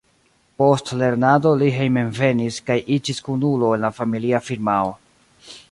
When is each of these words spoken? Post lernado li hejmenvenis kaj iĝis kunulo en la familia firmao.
Post 0.61 0.87
lernado 1.01 1.51
li 1.63 1.67
hejmenvenis 1.77 2.59
kaj 2.71 2.79
iĝis 2.99 3.23
kunulo 3.29 3.73
en 3.79 3.87
la 3.89 3.95
familia 4.01 4.45
firmao. 4.49 4.95